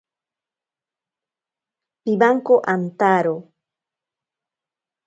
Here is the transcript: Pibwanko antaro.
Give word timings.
Pibwanko 2.03 2.55
antaro. 2.73 3.35